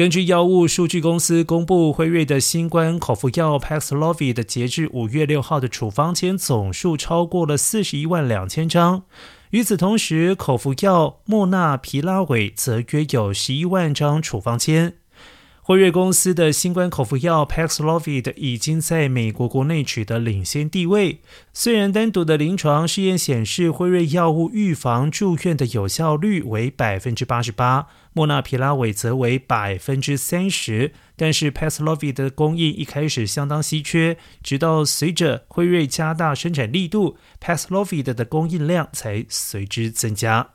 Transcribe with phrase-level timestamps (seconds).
[0.00, 9.02] 根据药物数据公司公布，辉瑞的新冠口服药 Paxlovid 截至五月六号的处方签总数超过了四十一万两千张。
[9.50, 14.94] 与此同时，口服药莫纳皮拉韦则约有十一万张处方签。
[15.70, 21.20] 辉瑞公司的新冠口服药 Paxlovid 已经在美国国内取得领先地位。
[21.52, 40.54] 虽然单独的临床试验显示辉瑞药物预防住院的有效率为百分之八十八，莫纳皮拉韦则为百分之三十，但是 Paxlovid 的供应一开始相当稀缺，直到随着辉瑞加大生产力度，Paxlovid 的供应量才随之增加。